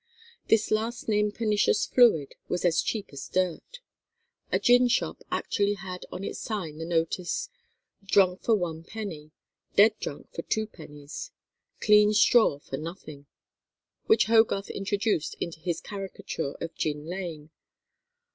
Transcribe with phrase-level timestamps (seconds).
[0.47, 3.81] This last named pernicious fluid was as cheap as dirt.
[4.51, 7.49] A gin shop actually had on its sign the notice,
[8.03, 9.29] "Drunk for 1_d._;
[9.75, 11.29] dead drunk for 2_d._;
[11.81, 13.27] clean straw for nothing,"
[14.07, 17.51] which Hogarth introduced into his caricature of Gin Lane.